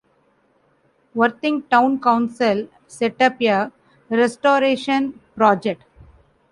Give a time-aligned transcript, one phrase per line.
[1.13, 3.71] Worthing Town Council set up a
[4.09, 5.83] restoration project.